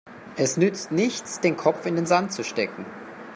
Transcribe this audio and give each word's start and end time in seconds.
Es 0.35 0.57
nützt 0.57 0.91
nichts, 0.91 1.41
den 1.41 1.57
Kopf 1.57 1.85
in 1.85 1.95
den 1.95 2.07
Sand 2.07 2.31
zu 2.33 2.43
stecken. 2.43 2.87